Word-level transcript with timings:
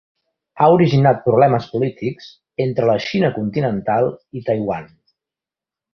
Ha 0.63 0.69
originat 0.77 1.19
problemes 1.25 1.67
polítics 1.75 2.31
entre 2.67 2.89
la 2.93 2.97
Xina 3.09 3.33
continental 3.39 4.11
i 4.41 4.45
Taiwan. 4.49 4.93